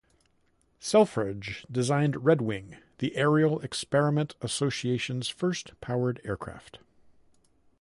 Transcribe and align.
Selfridge 0.79 1.63
designed 1.71 2.25
"Red 2.25 2.41
Wing", 2.41 2.75
the 2.97 3.15
Aerial 3.15 3.59
Experiment 3.59 4.33
Association's 4.41 5.29
first 5.29 5.79
powered 5.79 6.19
aircraft. 6.23 6.79